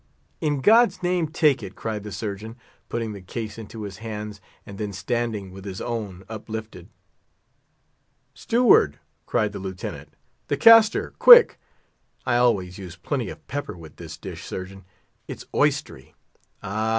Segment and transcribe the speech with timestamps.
[0.39, 2.55] "In God's name, take it!" cried the Surgeon,
[2.89, 6.89] putting the case into his hands, and then standing with his own uplifted.
[8.33, 10.15] "Steward!" cried the Lieutenant,
[10.47, 11.59] "the castor—quick!
[12.25, 14.85] I always use plenty of pepper with this dish, Surgeon;
[15.27, 16.15] it's oystery.
[16.63, 16.89] Ah!